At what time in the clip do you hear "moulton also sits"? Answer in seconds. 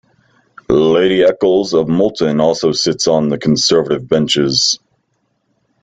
1.87-3.05